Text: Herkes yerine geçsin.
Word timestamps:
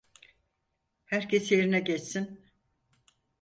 Herkes 1.05 1.51
yerine 1.51 1.79
geçsin. 1.79 2.39